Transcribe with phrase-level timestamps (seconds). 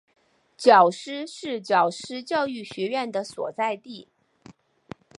[0.57, 4.07] 皎施是皎施教育学院的所在地。